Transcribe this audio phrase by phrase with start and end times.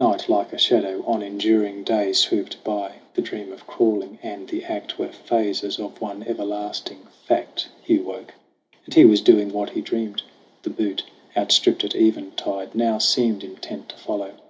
[0.00, 2.94] Night like a shadow on enduring day Swooped by.
[3.12, 8.32] The dream of crawling and the act Were phases of one everlasting fact: Hugh woke,
[8.86, 10.22] and he was doing what he dreamed.
[10.62, 11.02] The butte,
[11.36, 14.32] outstripped at eventide, now seemed Intent to follow.